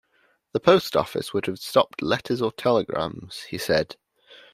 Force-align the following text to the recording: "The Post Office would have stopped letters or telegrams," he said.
"The 0.53 0.59
Post 0.59 0.95
Office 0.97 1.31
would 1.31 1.45
have 1.45 1.59
stopped 1.59 2.01
letters 2.01 2.41
or 2.41 2.51
telegrams," 2.51 3.43
he 3.43 3.59
said. 3.59 3.97